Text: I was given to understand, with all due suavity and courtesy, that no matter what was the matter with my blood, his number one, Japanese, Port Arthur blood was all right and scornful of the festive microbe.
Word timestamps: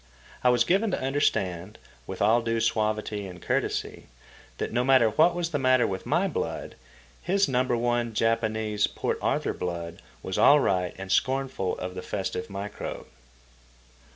I 0.43 0.49
was 0.49 0.63
given 0.63 0.89
to 0.89 0.99
understand, 0.99 1.77
with 2.07 2.23
all 2.23 2.41
due 2.41 2.59
suavity 2.59 3.27
and 3.27 3.39
courtesy, 3.39 4.07
that 4.57 4.73
no 4.73 4.83
matter 4.83 5.11
what 5.11 5.35
was 5.35 5.51
the 5.51 5.59
matter 5.59 5.85
with 5.85 6.07
my 6.07 6.27
blood, 6.27 6.73
his 7.21 7.47
number 7.47 7.77
one, 7.77 8.15
Japanese, 8.15 8.87
Port 8.87 9.19
Arthur 9.21 9.53
blood 9.53 10.01
was 10.23 10.39
all 10.39 10.59
right 10.59 10.95
and 10.97 11.11
scornful 11.11 11.77
of 11.77 11.93
the 11.93 12.01
festive 12.01 12.49
microbe. 12.49 13.05